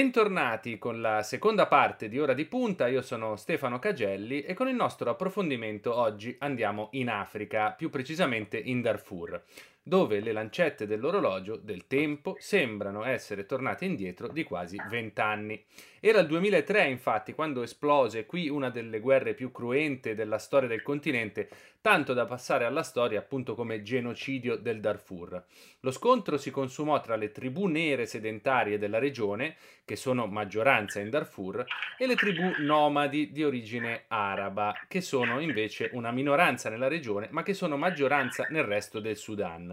[0.00, 4.66] Bentornati con la seconda parte di Ora di Punta, io sono Stefano Cagelli e con
[4.66, 9.42] il nostro approfondimento oggi andiamo in Africa, più precisamente in Darfur,
[9.82, 15.64] dove le lancette dell'orologio del tempo sembrano essere tornate indietro di quasi vent'anni.
[16.02, 20.82] Era il 2003 infatti quando esplose qui una delle guerre più cruente della storia del
[20.82, 21.48] continente,
[21.82, 25.44] tanto da passare alla storia appunto come genocidio del Darfur.
[25.80, 31.10] Lo scontro si consumò tra le tribù nere sedentarie della regione, che sono maggioranza in
[31.10, 31.64] Darfur,
[31.98, 37.42] e le tribù nomadi di origine araba, che sono invece una minoranza nella regione, ma
[37.42, 39.69] che sono maggioranza nel resto del Sudan.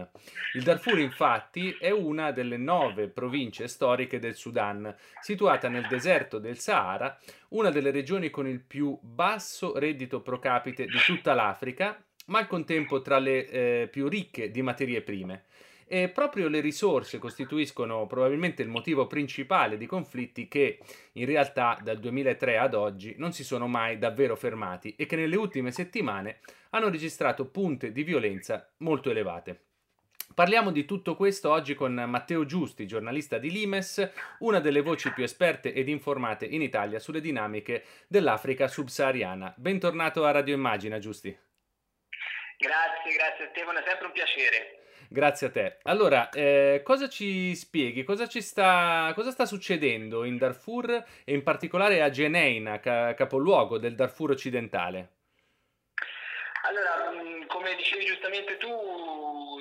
[0.54, 6.58] Il Darfur infatti è una delle nove province storiche del Sudan, situata nel deserto del
[6.58, 7.18] Sahara,
[7.50, 12.46] una delle regioni con il più basso reddito pro capite di tutta l'Africa, ma al
[12.46, 15.44] contempo tra le eh, più ricche di materie prime.
[15.90, 20.80] E proprio le risorse costituiscono probabilmente il motivo principale di conflitti che
[21.12, 25.36] in realtà dal 2003 ad oggi non si sono mai davvero fermati e che nelle
[25.36, 29.67] ultime settimane hanno registrato punte di violenza molto elevate.
[30.34, 35.24] Parliamo di tutto questo oggi con Matteo Giusti, giornalista di Limes, una delle voci più
[35.24, 39.52] esperte ed informate in Italia sulle dinamiche dell'Africa subsahariana.
[39.56, 41.36] Bentornato a Radio Immagina, Giusti.
[42.56, 44.78] Grazie, grazie Stefano, è sempre un piacere.
[45.10, 45.78] Grazie a te.
[45.84, 48.04] Allora, eh, cosa ci spieghi?
[48.04, 50.90] Cosa, ci sta, cosa sta succedendo in Darfur
[51.24, 55.12] e in particolare a Geneina, ca- capoluogo del Darfur occidentale?
[56.64, 58.68] Allora, mm, come dicevi giustamente tu,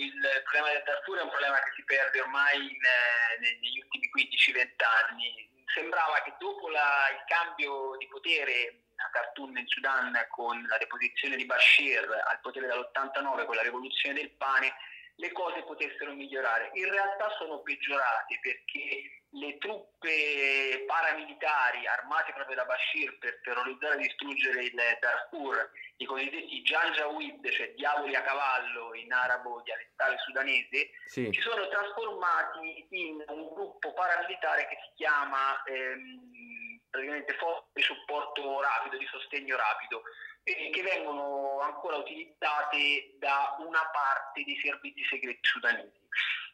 [0.08, 4.09] il problema del Darfur è un problema che si perde ormai in, eh, negli ultimi
[4.11, 5.49] 15-20 anni.
[5.73, 11.36] Sembrava che dopo la, il cambio di potere a Khartoum in Sudan con la deposizione
[11.36, 14.73] di Bashir al potere dall'89 con la rivoluzione del pane,
[15.19, 16.69] le cose potessero migliorare.
[16.73, 24.02] In realtà sono peggiorate perché le truppe paramilitari armate proprio da Bashir per terrorizzare e
[24.08, 31.30] distruggere il Darfur, i cosiddetti Janjaweed, cioè diavoli a cavallo in arabo dialettale sudanese, sì.
[31.31, 38.61] si sono trasformati in un gruppo paramilitare che si chiama ehm, praticamente Forze di supporto
[38.61, 40.03] rapido, di sostegno rapido,
[40.47, 45.99] eh, che vengono ancora utilizzate da una parte dei servizi segreti sudanesi.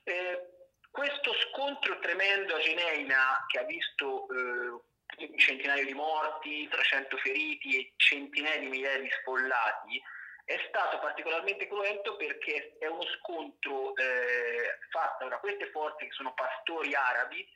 [0.04, 0.48] Eh,
[0.90, 4.82] questo scontro tremendo a Geneina, che ha visto eh,
[5.18, 10.02] un di morti, 300 feriti e centinaia di migliaia di sfollati,
[10.46, 16.34] è stato particolarmente cruento perché è uno scontro eh, fatto da queste forze che sono
[16.34, 17.48] pastori arabi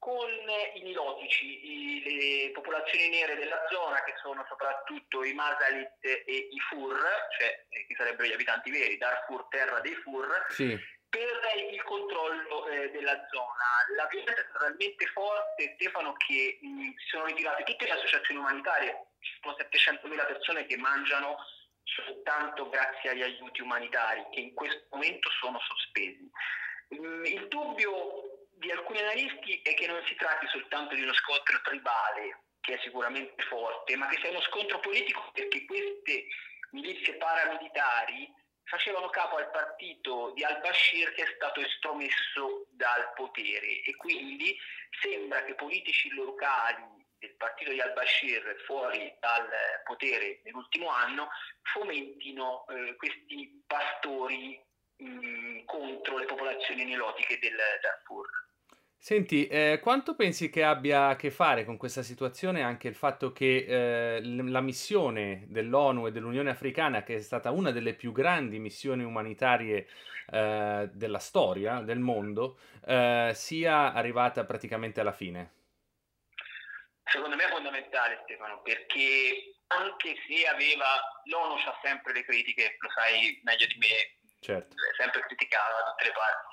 [0.00, 0.28] con
[0.74, 6.58] i nilotici, i, le popolazioni nere della zona che sono soprattutto i Masalit e i
[6.68, 6.98] Fur,
[7.38, 11.40] cioè eh, che sarebbero gli abitanti veri, Darfur, terra dei Fur, sì per
[11.72, 13.66] il controllo eh, della zona.
[13.96, 19.06] La violenza è talmente forte, Stefano, che mh, si sono ritirate tutte le associazioni umanitarie,
[19.18, 21.36] ci sono 700.000 persone che mangiano
[21.82, 26.30] soltanto grazie agli aiuti umanitari, che in questo momento sono sospesi.
[26.90, 28.29] Mh, il dubbio
[28.60, 32.80] di alcuni analisti è che non si tratti soltanto di uno scontro tribale, che è
[32.82, 36.26] sicuramente forte, ma che sia uno scontro politico perché queste
[36.72, 38.32] milizie paramilitari
[38.64, 44.56] facevano capo al partito di al-Bashir che è stato estromesso dal potere e quindi
[45.00, 49.48] sembra che politici locali del partito di al-Bashir fuori dal
[49.84, 51.28] potere nell'ultimo anno
[51.62, 54.62] fomentino eh, questi pastori
[54.96, 58.48] mh, contro le popolazioni nilotiche del Darfur.
[59.02, 63.32] Senti, eh, quanto pensi che abbia a che fare con questa situazione anche il fatto
[63.32, 68.58] che eh, la missione dell'ONU e dell'Unione Africana, che è stata una delle più grandi
[68.58, 69.88] missioni umanitarie
[70.30, 75.52] eh, della storia, del mondo, eh, sia arrivata praticamente alla fine?
[77.04, 82.90] Secondo me è fondamentale Stefano, perché anche se aveva, l'ONU ha sempre le critiche, lo
[82.90, 84.76] sai meglio di me, certo.
[84.98, 86.49] sempre criticata da tutte le parti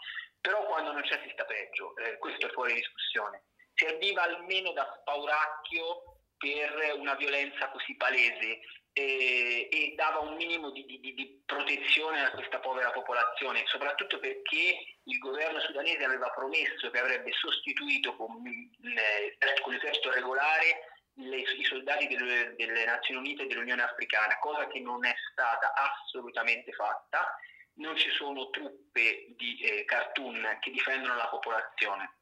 [0.47, 3.43] però quando non c'è si sta peggio, eh, questo è fuori discussione.
[3.73, 8.61] Serviva almeno da spauracchio per una violenza così palese
[8.93, 14.79] eh, e dava un minimo di, di, di, protezione a questa povera popolazione, soprattutto perché
[15.03, 21.63] il governo sudanese aveva promesso che avrebbe sostituito con, eh, con l'esercito regolare le, i
[21.65, 27.35] soldati delle, delle Nazioni Unite e dell'Unione Africana, cosa che non è stata assolutamente fatta
[27.77, 32.17] non ci sono truppe di eh, cartoon che difendono la popolazione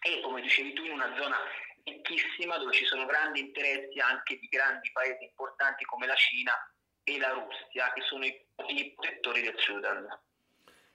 [0.00, 1.36] e come dicevi tu in una zona
[1.84, 6.52] ricchissima dove ci sono grandi interessi anche di grandi paesi importanti come la Cina
[7.02, 10.06] e la Russia che sono i, i protettori del Sudan.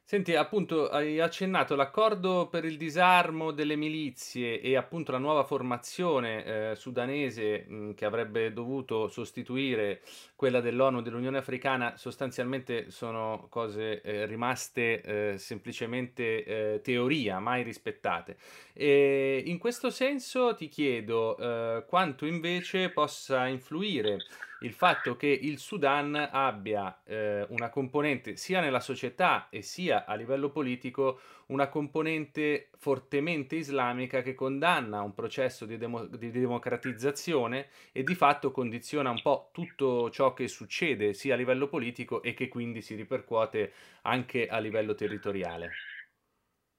[0.06, 6.72] Senti, appunto, hai accennato l'accordo per il disarmo delle milizie e appunto la nuova formazione
[6.72, 10.02] eh, sudanese mh, che avrebbe dovuto sostituire
[10.36, 17.64] quella dell'ONU e dell'Unione Africana, sostanzialmente sono cose eh, rimaste eh, semplicemente eh, teoria, mai
[17.64, 18.36] rispettate.
[18.74, 24.18] E in questo senso ti chiedo eh, quanto invece possa influire
[24.64, 30.16] il fatto che il Sudan abbia eh, una componente sia nella società e sia a
[30.16, 38.04] livello politico una componente fortemente islamica che condanna un processo di, demo- di democratizzazione e
[38.04, 42.48] di fatto condiziona un po' tutto ciò che succede sia a livello politico e che
[42.48, 43.74] quindi si ripercuote
[44.04, 45.72] anche a livello territoriale.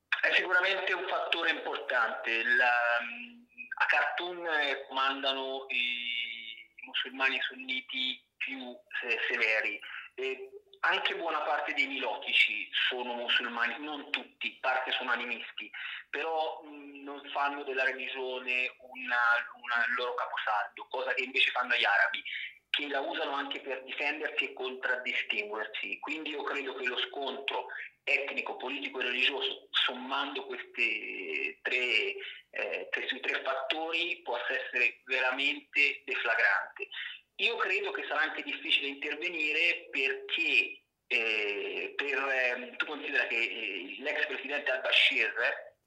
[0.08, 2.42] È sicuramente un fattore importante.
[2.56, 4.46] La, a Khartoum
[4.88, 8.74] comandano i musulmani sunniti più
[9.28, 9.78] severi.
[10.14, 10.50] E
[10.84, 15.70] anche buona parte dei milotici sono musulmani, non tutti, parte sono animisti,
[16.10, 19.20] però non fanno della religione una,
[19.62, 22.22] una, il loro caposaldo, cosa che invece fanno gli arabi
[22.70, 25.98] che la usano anche per difendersi e contraddistinguersi.
[26.00, 27.68] Quindi io credo che lo scontro
[28.02, 32.14] etnico, politico e religioso, sommando questi tre,
[32.50, 36.88] eh, tre fattori, possa essere veramente deflagrante.
[37.36, 43.96] Io credo che sarà anche difficile intervenire perché eh, per, eh, tu considera che eh,
[43.98, 45.32] l'ex presidente al-Bashir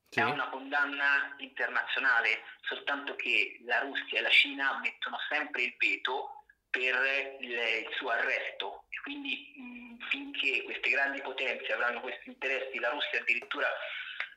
[0.09, 0.19] sì.
[0.19, 6.43] ha una condanna internazionale, soltanto che la Russia e la Cina mettono sempre il veto
[6.69, 8.85] per il, il suo arresto.
[8.89, 13.67] E quindi mh, finché queste grandi potenze avranno questi interessi, la Russia addirittura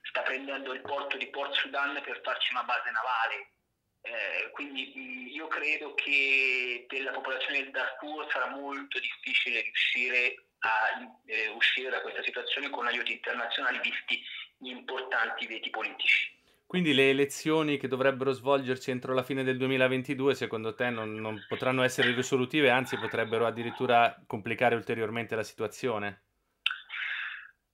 [0.03, 3.53] sta prendendo il porto di Port Sudan per farci una base navale.
[4.02, 11.20] Eh, quindi io credo che per la popolazione del Darfur sarà molto difficile riuscire a
[11.26, 14.23] eh, uscire da questa situazione con aiuti internazionali visti
[14.58, 16.38] gli importanti veti politici.
[16.67, 21.44] Quindi le elezioni che dovrebbero svolgersi entro la fine del 2022, secondo te, non, non
[21.49, 26.23] potranno essere risolutive, anzi potrebbero addirittura complicare ulteriormente la situazione?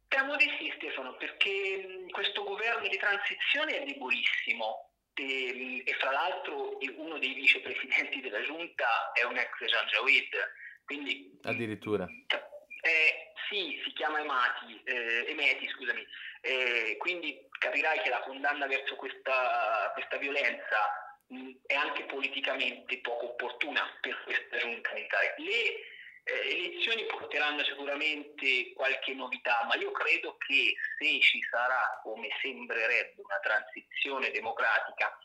[0.09, 6.79] Temo di sì, Stefano, perché questo governo di transizione è debolissimo e, e fra l'altro
[6.97, 10.53] uno dei vicepresidenti della giunta è un ex Janjaweed,
[10.85, 11.39] quindi...
[11.43, 12.07] Addirittura.
[12.07, 16.07] Eh, sì, si chiama Emati, eh, Emeti, scusami,
[16.43, 23.31] eh, quindi capirai che la condanna verso questa, questa violenza mh, è anche politicamente poco
[23.31, 25.35] opportuna per questa giunta militare.
[25.39, 25.95] Le
[26.27, 33.23] eh, elezioni porteranno sicuramente qualche novità, ma io credo che se ci sarà, come sembrerebbe,
[33.23, 35.17] una transizione democratica,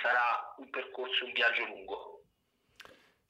[0.00, 2.07] sarà un percorso, un viaggio lungo.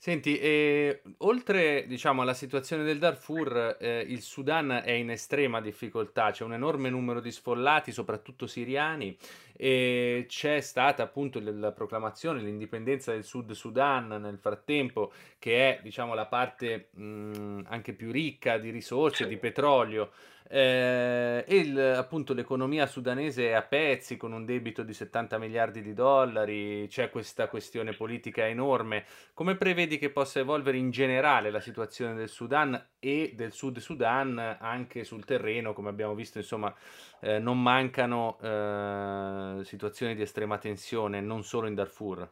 [0.01, 6.31] Senti, e oltre diciamo, alla situazione del Darfur, eh, il Sudan è in estrema difficoltà,
[6.31, 9.19] c'è un enorme numero di sfollati, soprattutto siriani,
[9.57, 16.15] e c'è stata appunto la proclamazione dell'indipendenza del Sud Sudan nel frattempo, che è diciamo,
[16.15, 20.13] la parte mh, anche più ricca di risorse, di petrolio.
[20.51, 25.83] Eh, e il, appunto l'economia sudanese è a pezzi con un debito di 70 miliardi
[25.83, 29.05] di dollari, c'è questa questione politica enorme.
[29.35, 34.39] Come prevedi che possa evolvere in generale la situazione del Sudan e del Sud Sudan
[34.59, 35.75] anche sul terreno?
[35.75, 36.75] Come abbiamo visto, insomma,
[37.21, 42.27] eh, non mancano eh, situazioni di estrema tensione, non solo in Darfur.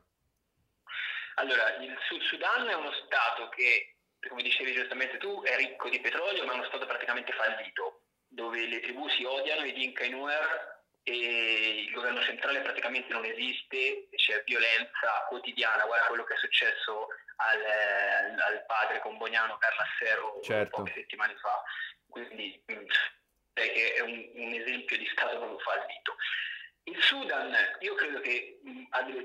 [1.35, 6.01] Allora, il Sud Sudan è uno Stato che, come dicevi giustamente tu, è ricco di
[6.01, 8.01] petrolio, ma è uno Stato praticamente fallito
[8.37, 13.25] dove le tribù si odiano, i Dinka e Nuer, e il governo centrale praticamente non
[13.25, 20.77] esiste, c'è violenza quotidiana, guarda quello che è successo al, al padre comboniano Carlassero certo.
[20.77, 21.63] poche settimane fa,
[22.09, 22.85] quindi mm,
[23.55, 26.17] è un, un esempio di Stato proprio fallito.
[26.89, 28.61] Il Sudan io credo che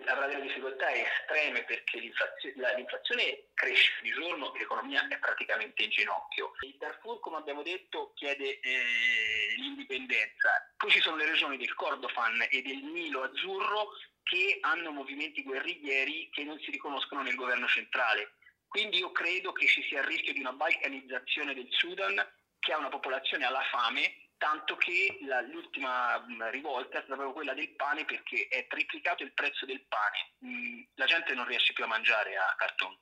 [0.06, 5.91] avrà delle difficoltà estreme perché l'inflazione, l'inflazione cresce di giorno e l'economia è praticamente in
[5.91, 6.53] ginocchio.
[6.62, 10.50] Il Darfur, come abbiamo detto, chiede eh, l'indipendenza.
[10.75, 13.89] Poi ci sono le regioni del Kordofan e del Nilo Azzurro
[14.24, 18.38] che hanno movimenti guerriglieri che non si riconoscono nel governo centrale.
[18.68, 22.15] Quindi io credo che ci sia il rischio di una balcanizzazione del Sudan
[22.58, 27.32] che ha una popolazione alla fame tanto che la, l'ultima mm, rivolta è stata proprio
[27.32, 30.34] quella del pane perché è triplicato il prezzo del pane.
[30.44, 32.98] Mm, la gente non riesce più a mangiare a cartone.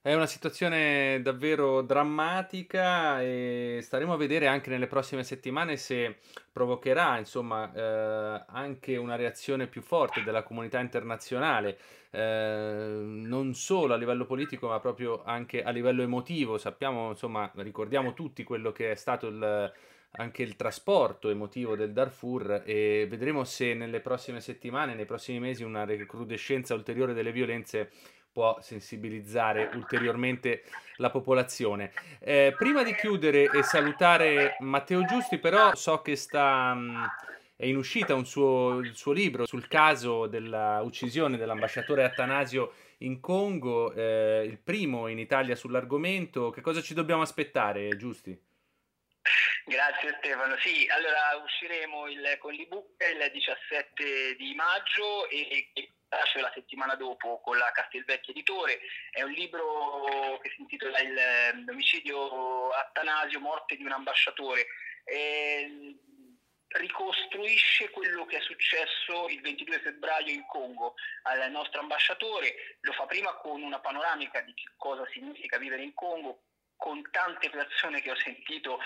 [0.00, 6.20] È una situazione davvero drammatica e staremo a vedere anche nelle prossime settimane se
[6.52, 11.78] provocherà insomma, eh, anche una reazione più forte della comunità internazionale,
[12.12, 16.56] eh, non solo a livello politico ma proprio anche a livello emotivo.
[16.56, 19.72] Sappiamo, insomma, ricordiamo tutti quello che è stato il
[20.16, 25.62] anche il trasporto emotivo del Darfur e vedremo se nelle prossime settimane, nei prossimi mesi,
[25.62, 27.90] una recrudescenza ulteriore delle violenze
[28.32, 30.64] può sensibilizzare ulteriormente
[30.96, 31.92] la popolazione.
[32.20, 36.74] Eh, prima di chiudere e salutare Matteo Giusti, però so che sta...
[36.74, 37.06] Mh,
[37.56, 43.94] è in uscita un suo, il suo libro sul caso dell'uccisione dell'ambasciatore Attanasio in Congo,
[43.94, 46.50] eh, il primo in Italia sull'argomento.
[46.50, 48.38] Che cosa ci dobbiamo aspettare, Giusti?
[49.68, 50.56] Grazie Stefano.
[50.58, 56.94] Sì, allora usciremo il, con l'ebook il 17 di maggio e, e nasce la settimana
[56.94, 58.78] dopo con la Castelvecchia Editore.
[59.10, 64.68] È un libro che si intitola Il L'omicidio Attanasio, morte di un ambasciatore.
[65.02, 65.96] E
[66.68, 73.06] ricostruisce quello che è successo il 22 febbraio in Congo al nostro ambasciatore, lo fa
[73.06, 76.42] prima con una panoramica di cosa significa vivere in Congo,
[76.76, 78.78] con tante persone che ho sentito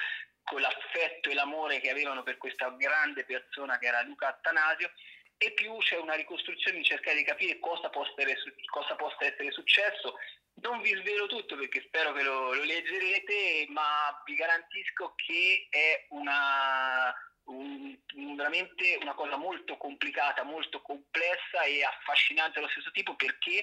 [0.50, 4.90] con l'affetto e l'amore che avevano per questa grande persona che era Luca Attanasio
[5.38, 9.52] e più c'è una ricostruzione di cercare di capire cosa possa essere, cosa possa essere
[9.52, 10.18] successo.
[10.62, 16.04] Non vi svelo tutto perché spero che lo, lo leggerete, ma vi garantisco che è
[16.10, 17.14] una,
[17.44, 17.96] un,
[18.34, 23.62] veramente una cosa molto complicata, molto complessa e affascinante allo stesso tempo perché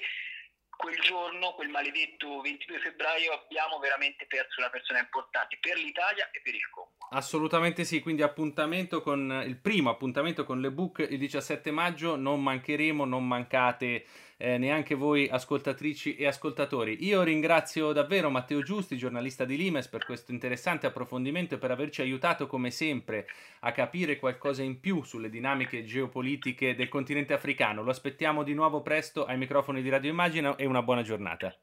[0.78, 6.40] quel giorno, quel maledetto 22 febbraio, abbiamo veramente perso una persona importante per l'Italia e
[6.40, 6.92] per il Congo.
[7.10, 13.04] Assolutamente sì, quindi appuntamento con il primo appuntamento con l'ebook il 17 maggio, non mancheremo,
[13.04, 14.04] non mancate
[14.36, 17.04] eh, neanche voi ascoltatrici e ascoltatori.
[17.04, 22.02] Io ringrazio davvero Matteo Giusti, giornalista di Limes, per questo interessante approfondimento e per averci
[22.02, 23.26] aiutato come sempre
[23.60, 27.82] a capire qualcosa in più sulle dinamiche geopolitiche del continente africano.
[27.82, 31.54] Lo aspettiamo di nuovo presto ai microfoni di Radio Immagina e una buona giornata.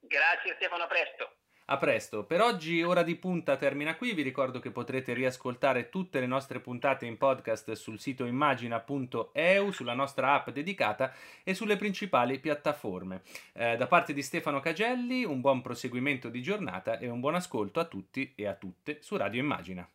[0.00, 1.36] Grazie Stefano, a presto.
[1.66, 2.24] A presto.
[2.24, 4.12] Per oggi Ora di Punta termina qui.
[4.12, 9.94] Vi ricordo che potrete riascoltare tutte le nostre puntate in podcast sul sito immagina.eu, sulla
[9.94, 13.22] nostra app dedicata e sulle principali piattaforme.
[13.54, 17.80] Eh, da parte di Stefano Cagelli, un buon proseguimento di giornata e un buon ascolto
[17.80, 19.88] a tutti e a tutte su Radio Immagina.